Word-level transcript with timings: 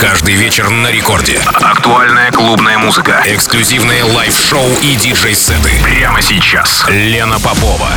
Каждый 0.00 0.34
вечер 0.34 0.70
на 0.70 0.90
рекорде. 0.90 1.38
Актуальная 1.46 2.32
клубная 2.32 2.78
музыка, 2.78 3.22
эксклюзивные 3.26 4.02
лайв-шоу 4.02 4.66
и 4.80 4.96
диджей-сеты. 4.96 5.72
Прямо 5.82 6.22
сейчас. 6.22 6.86
Лена 6.88 7.38
Попова. 7.38 7.90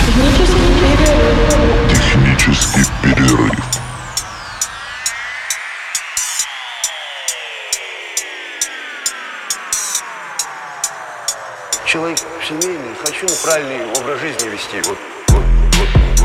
Технический 1.89 2.83
перерыв. 3.01 3.53
Человек 11.85 12.19
семейный, 12.45 12.95
хочу 13.01 13.27
правильный 13.45 13.85
образ 13.95 14.19
жизни 14.19 14.49
вести. 14.49 14.81
Вот 14.89 14.97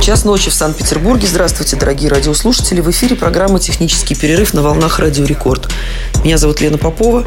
Час 0.00 0.24
ночи 0.24 0.48
в 0.48 0.54
Санкт-Петербурге. 0.54 1.26
Здравствуйте, 1.26 1.76
дорогие 1.76 2.08
радиослушатели. 2.08 2.80
В 2.80 2.90
эфире 2.90 3.16
программа 3.16 3.58
«Технический 3.58 4.14
перерыв» 4.14 4.54
на 4.54 4.62
волнах 4.62 5.00
«Радио 5.00 5.24
Рекорд». 5.24 5.68
Меня 6.24 6.38
зовут 6.38 6.60
Лена 6.60 6.78
Попова. 6.78 7.24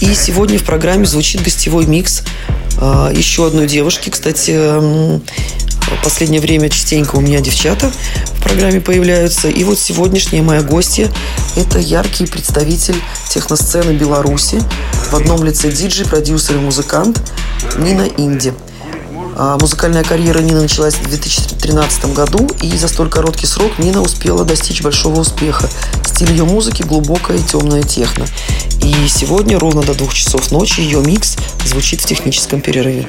И 0.00 0.14
сегодня 0.14 0.58
в 0.58 0.64
программе 0.64 1.06
звучит 1.06 1.42
гостевой 1.42 1.86
микс 1.86 2.22
а, 2.78 3.10
еще 3.14 3.46
одной 3.46 3.66
девушки. 3.66 4.10
Кстати, 4.10 4.50
в 4.50 5.22
последнее 6.04 6.40
время 6.40 6.68
частенько 6.68 7.16
у 7.16 7.20
меня 7.20 7.40
девчата 7.40 7.90
в 8.34 8.42
программе 8.42 8.80
появляются. 8.80 9.48
И 9.48 9.64
вот 9.64 9.78
сегодняшняя 9.78 10.42
моя 10.42 10.62
гостья– 10.62 11.08
это 11.56 11.78
яркий 11.78 12.26
представитель 12.26 12.96
техносцены 13.30 13.92
Беларуси 13.92 14.60
в 15.10 15.14
одном 15.14 15.44
лице 15.44 15.70
диджей, 15.70 16.06
продюсер 16.06 16.56
и 16.56 16.58
музыкант 16.58 17.22
Нина 17.78 18.06
Инди– 18.18 18.52
музыкальная 19.36 20.04
карьера 20.04 20.40
Нины 20.40 20.62
началась 20.62 20.94
в 20.94 21.02
2013 21.08 22.14
году, 22.14 22.48
и 22.62 22.76
за 22.76 22.88
столь 22.88 23.10
короткий 23.10 23.46
срок 23.46 23.78
Нина 23.78 24.02
успела 24.02 24.44
достичь 24.44 24.82
большого 24.82 25.20
успеха. 25.20 25.68
Стиль 26.04 26.32
ее 26.32 26.44
музыки 26.44 26.82
глубокая 26.82 27.38
и 27.38 27.42
темная 27.42 27.82
техно. 27.82 28.26
И 28.82 29.08
сегодня 29.08 29.58
ровно 29.58 29.82
до 29.82 29.94
двух 29.94 30.14
часов 30.14 30.50
ночи 30.50 30.80
ее 30.80 31.00
микс 31.00 31.36
звучит 31.64 32.00
в 32.00 32.06
техническом 32.06 32.60
перерыве. 32.60 33.08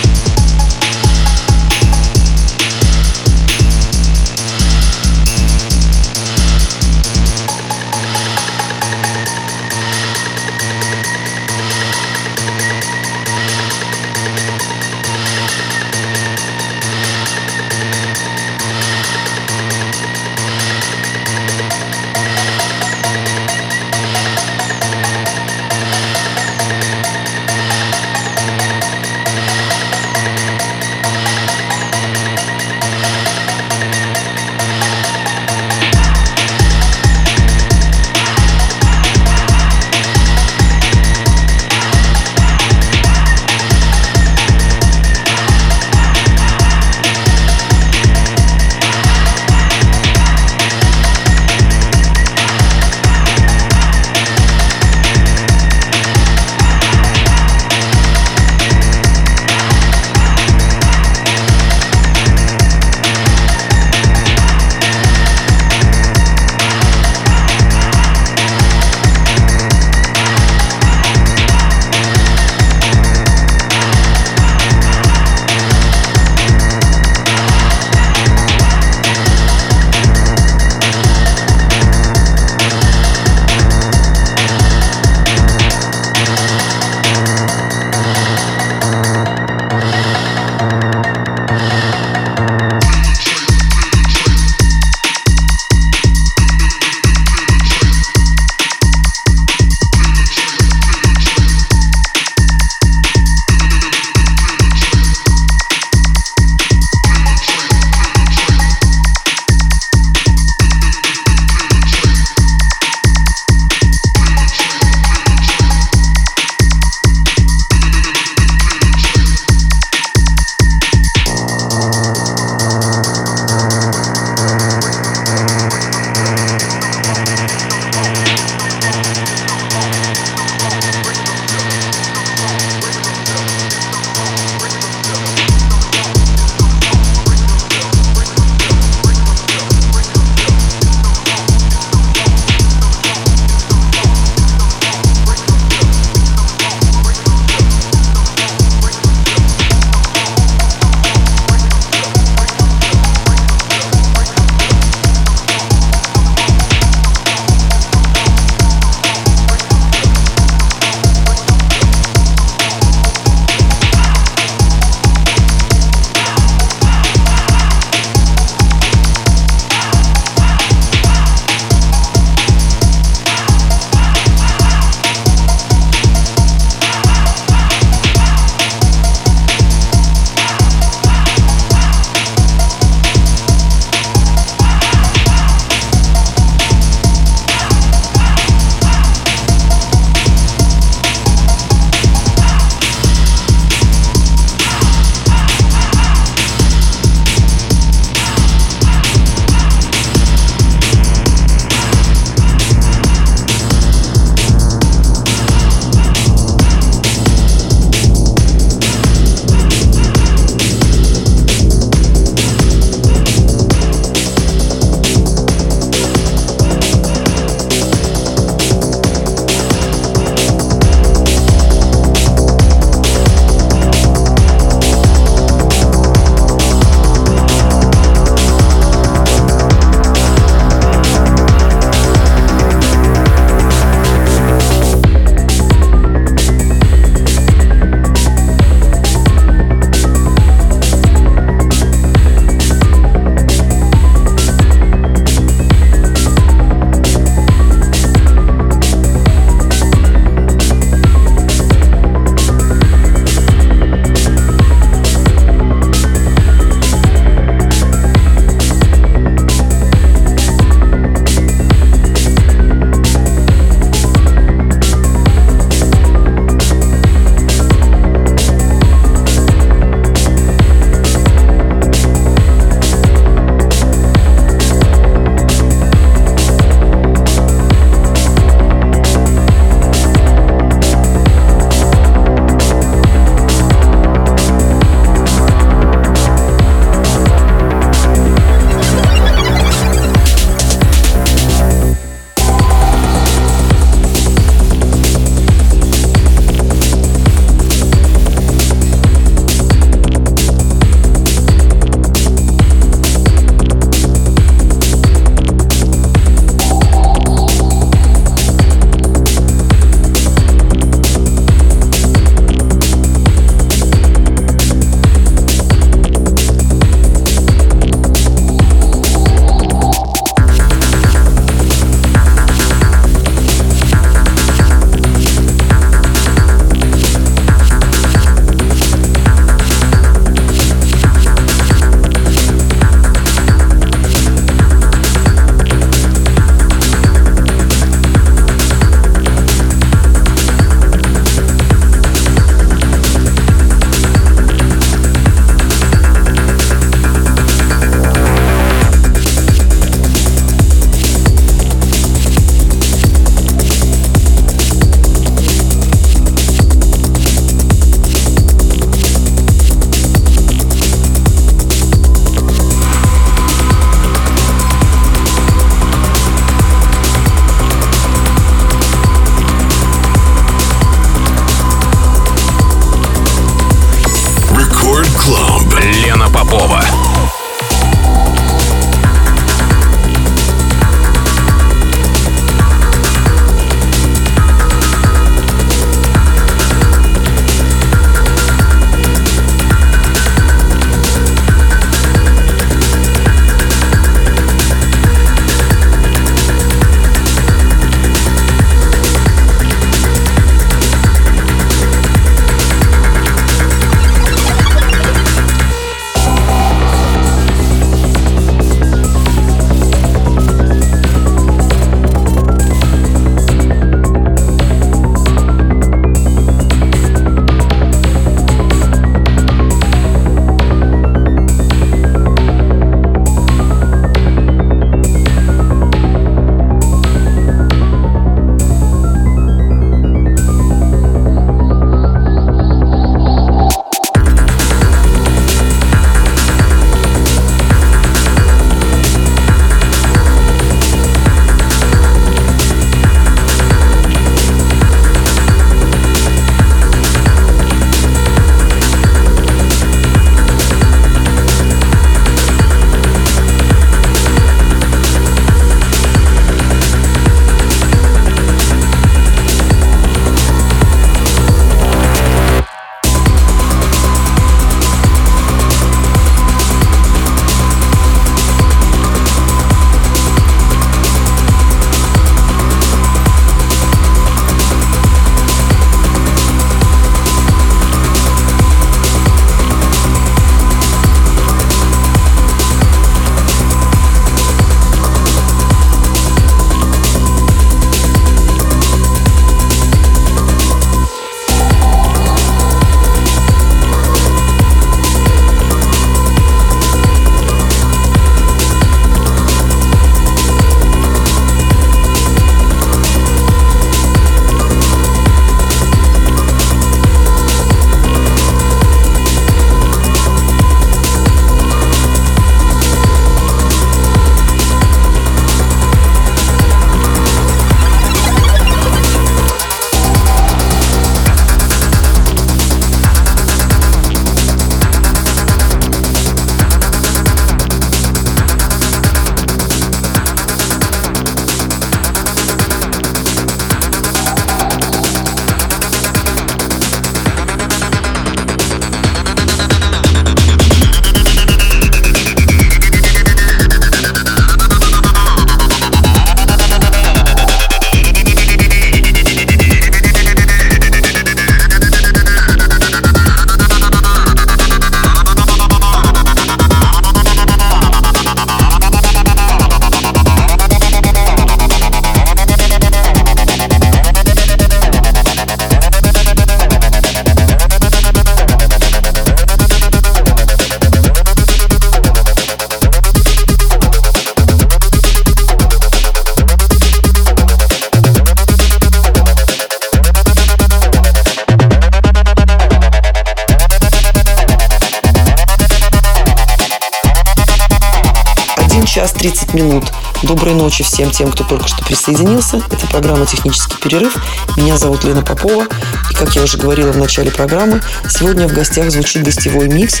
Всем 591.02 591.10
тем, 591.10 591.32
кто 591.32 591.42
только 591.44 591.66
что 591.66 591.84
присоединился. 591.84 592.58
Это 592.70 592.86
программа 592.86 593.26
«Технический 593.26 593.76
перерыв». 593.82 594.16
Меня 594.56 594.76
зовут 594.76 595.02
Лена 595.02 595.22
Попова. 595.22 595.66
И, 596.10 596.14
как 596.14 596.34
я 596.36 596.42
уже 596.42 596.58
говорила 596.58 596.92
в 596.92 596.96
начале 596.96 597.30
программы, 597.30 597.80
сегодня 598.08 598.46
в 598.46 598.52
гостях 598.52 598.90
звучит 598.90 599.24
гостевой 599.24 599.68
микс 599.68 600.00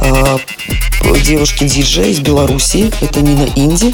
э, 0.00 0.38
девушки-диджей 1.24 2.12
из 2.12 2.20
Беларуси. 2.20 2.92
Это 3.00 3.22
Нина 3.22 3.48
Инди. 3.56 3.92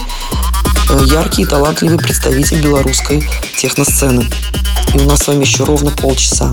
Э, 0.90 1.00
яркий 1.06 1.42
и 1.42 1.46
талантливый 1.46 1.98
представитель 1.98 2.60
белорусской 2.60 3.26
техносцены. 3.56 4.28
И 4.92 4.98
у 4.98 5.04
нас 5.08 5.20
с 5.20 5.28
вами 5.28 5.42
еще 5.42 5.64
ровно 5.64 5.90
полчаса. 5.90 6.52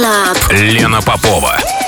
Club. 0.00 0.38
Лена 0.50 1.02
Попова. 1.02 1.79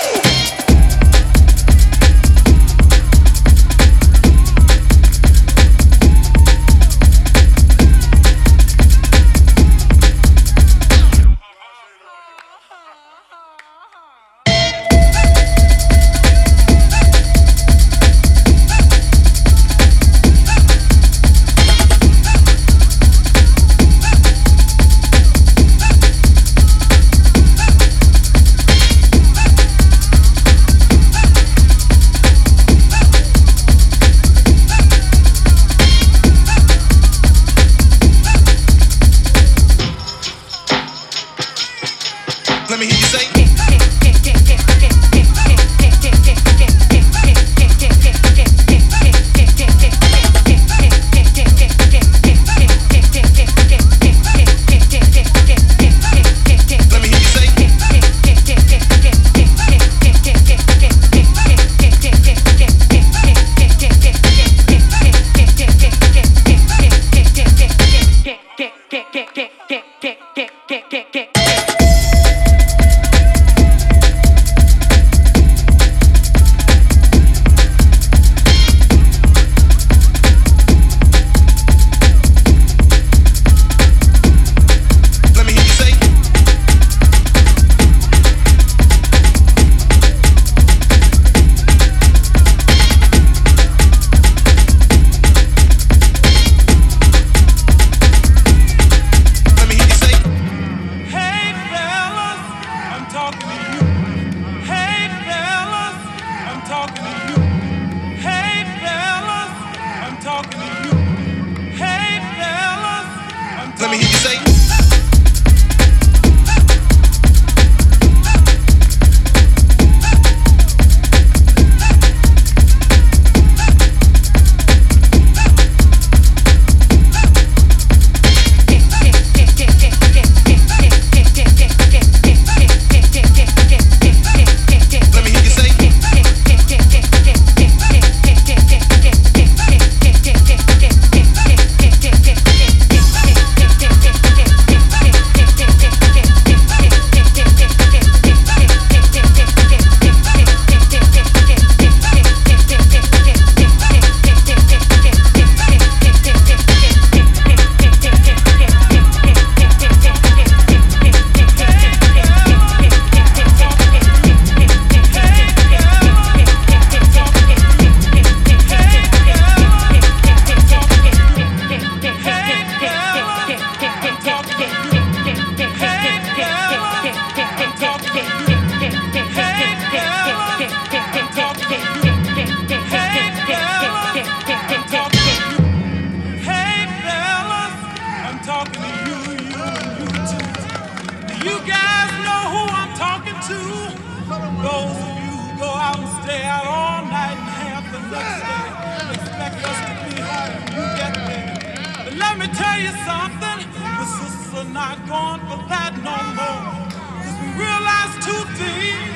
not 204.72 204.98
going 205.06 205.40
for 205.48 205.60
that 205.68 205.92
no 206.00 206.16
more. 206.32 206.72
Cause 207.20 207.36
we 207.44 207.48
realize 207.60 208.12
two 208.24 208.42
things, 208.56 209.12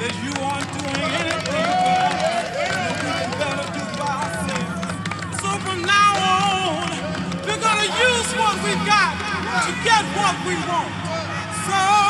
that 0.00 0.12
you 0.20 0.32
aren't 0.44 0.68
doing 0.76 1.12
anything 1.20 1.40
for 1.48 1.96
us. 2.04 2.48
And 2.60 2.94
we 3.00 3.38
better 3.40 3.68
do 3.72 3.82
for 3.96 4.08
ourselves. 4.12 5.40
So 5.40 5.48
from 5.64 5.80
now 5.88 6.12
on, 6.20 6.92
we're 7.48 7.62
gonna 7.64 7.90
use 8.12 8.28
what 8.36 8.56
we 8.60 8.72
got 8.84 9.14
to 9.66 9.72
get 9.88 10.04
what 10.20 10.36
we 10.44 10.54
want. 10.68 10.92
So 11.64 12.09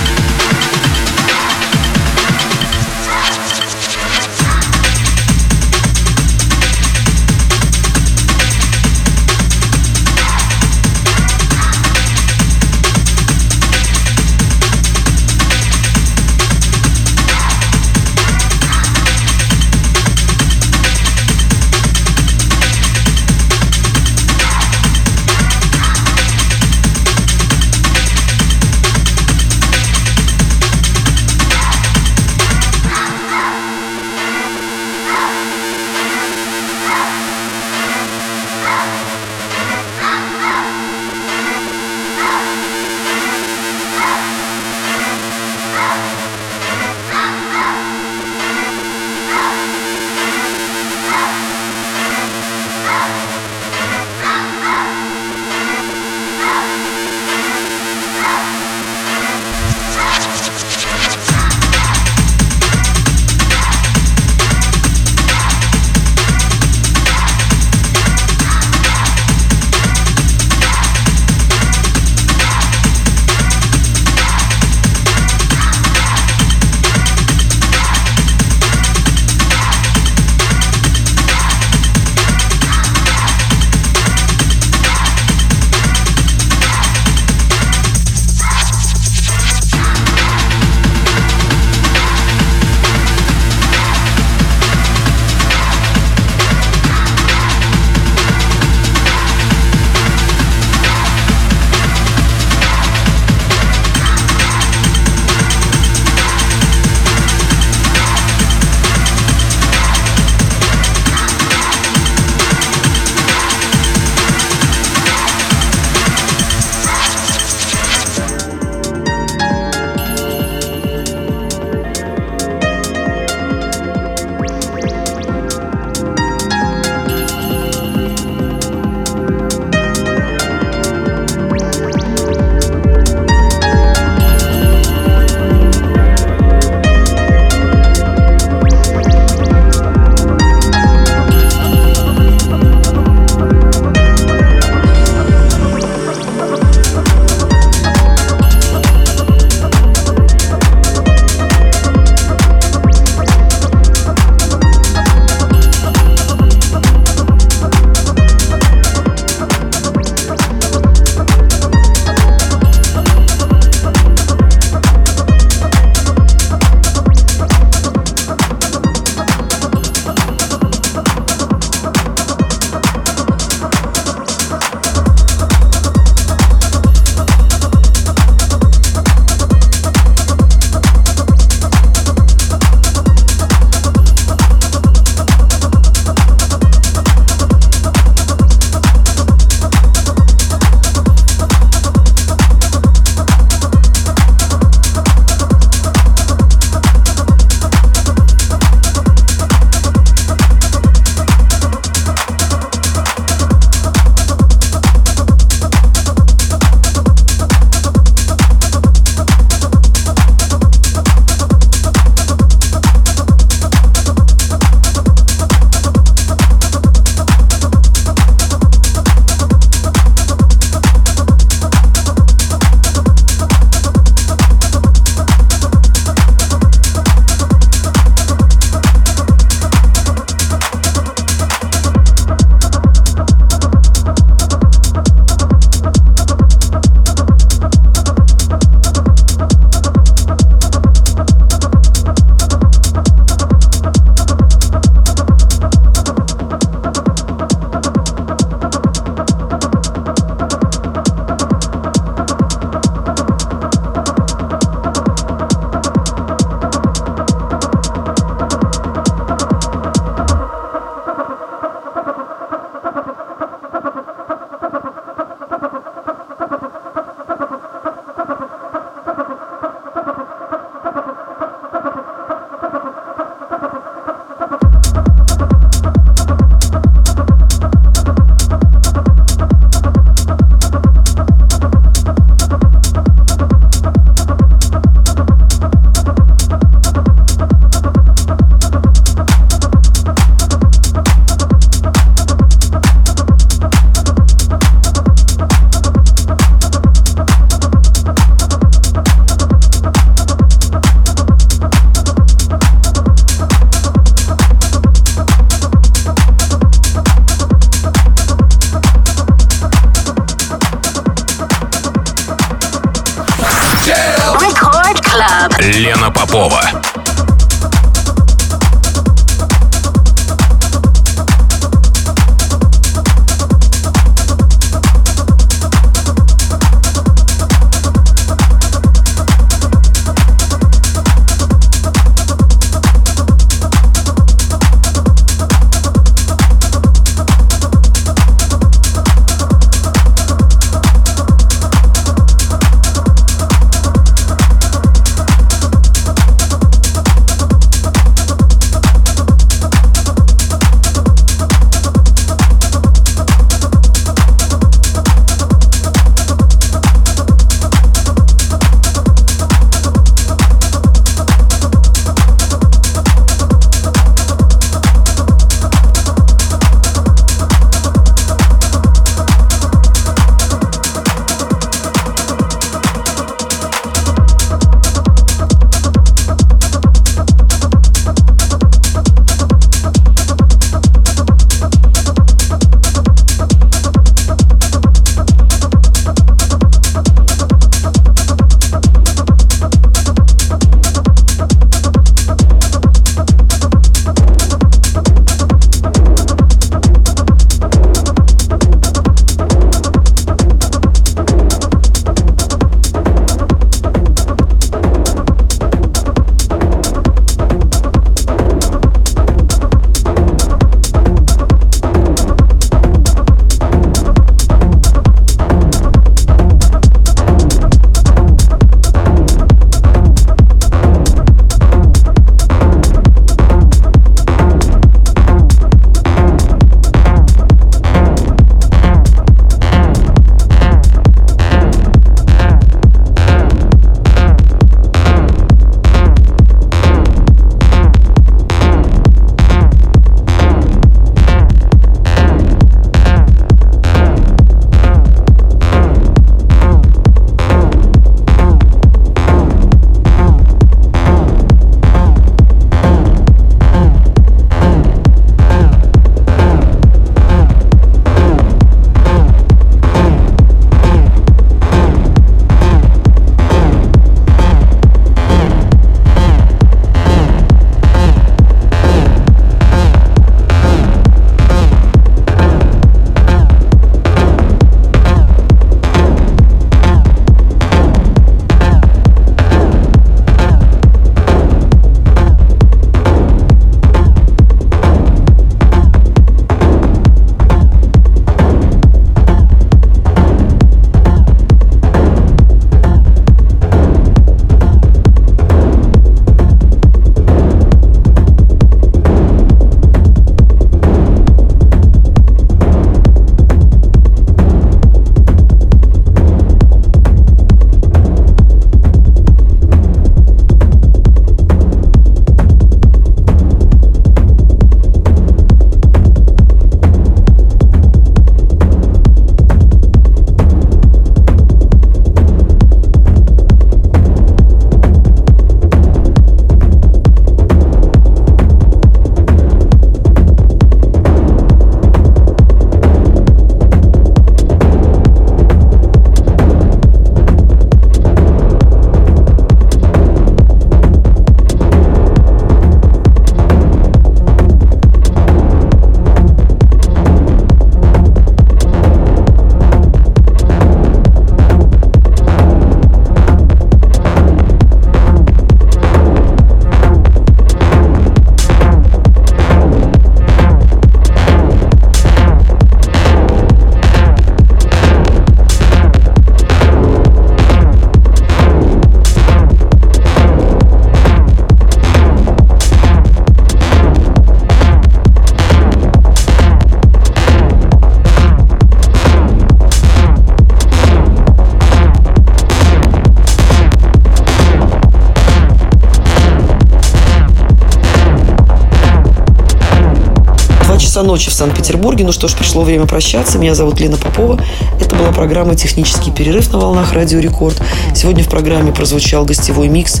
ночи 591.12 591.28
в 591.28 591.34
Санкт-Петербурге. 591.34 592.04
Ну 592.06 592.12
что 592.12 592.26
ж, 592.26 592.34
пришло 592.34 592.62
время 592.62 592.86
прощаться. 592.86 593.38
Меня 593.38 593.54
зовут 593.54 593.78
Лена 593.78 593.98
Попова. 593.98 594.40
Это 594.80 594.96
была 594.96 595.12
программа 595.12 595.54
«Технический 595.54 596.10
перерыв» 596.10 596.50
на 596.54 596.58
волнах 596.58 596.94
Радио 596.94 597.18
Рекорд. 597.18 597.60
Сегодня 597.94 598.24
в 598.24 598.30
программе 598.30 598.72
прозвучал 598.72 599.26
гостевой 599.26 599.68
микс 599.68 600.00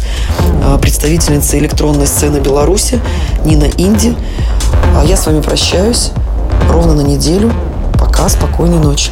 а, 0.64 0.78
представительницы 0.78 1.58
электронной 1.58 2.06
сцены 2.06 2.38
Беларуси 2.38 2.98
Нина 3.44 3.66
Инди. 3.76 4.16
А 4.96 5.04
я 5.04 5.18
с 5.18 5.26
вами 5.26 5.42
прощаюсь 5.42 6.12
ровно 6.70 6.94
на 6.94 7.02
неделю. 7.02 7.52
Пока, 7.98 8.30
спокойной 8.30 8.78
ночи. 8.78 9.10